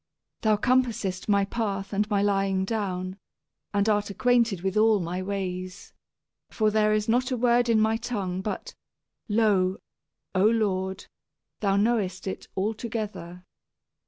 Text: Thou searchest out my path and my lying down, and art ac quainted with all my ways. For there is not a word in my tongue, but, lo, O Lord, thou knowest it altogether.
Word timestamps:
Thou 0.41 0.57
searchest 0.57 1.25
out 1.25 1.29
my 1.29 1.45
path 1.45 1.93
and 1.93 2.09
my 2.09 2.23
lying 2.23 2.65
down, 2.65 3.19
and 3.71 3.87
art 3.87 4.05
ac 4.07 4.15
quainted 4.15 4.61
with 4.61 4.75
all 4.75 4.99
my 4.99 5.21
ways. 5.21 5.93
For 6.49 6.71
there 6.71 6.91
is 6.91 7.07
not 7.07 7.29
a 7.29 7.37
word 7.37 7.69
in 7.69 7.79
my 7.79 7.97
tongue, 7.97 8.41
but, 8.41 8.73
lo, 9.29 9.77
O 10.33 10.43
Lord, 10.45 11.05
thou 11.59 11.75
knowest 11.75 12.25
it 12.25 12.47
altogether. 12.57 13.45